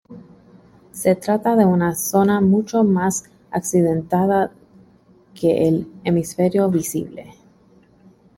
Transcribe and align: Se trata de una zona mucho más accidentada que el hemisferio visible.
Se 0.93 1.13
trata 1.15 1.55
de 1.55 1.63
una 1.63 1.93
zona 1.93 2.41
mucho 2.41 2.83
más 2.83 3.29
accidentada 3.51 4.49
que 5.35 5.67
el 5.67 5.91
hemisferio 6.03 6.71
visible. 6.71 7.31